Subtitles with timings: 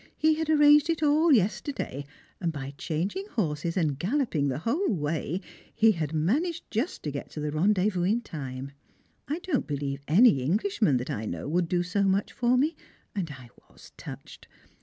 [0.17, 2.07] He had arranged it all yesterday,
[2.39, 5.41] and by changing horses and galloping the whole way,
[5.75, 8.71] he had managed just to get to the rendezvous in time.
[9.27, 12.75] I don't believe any Englishman that I know would do so much for me,
[13.15, 14.47] and I was touched.